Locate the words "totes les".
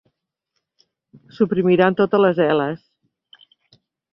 2.01-2.43